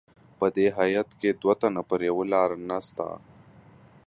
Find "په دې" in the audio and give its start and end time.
0.39-0.67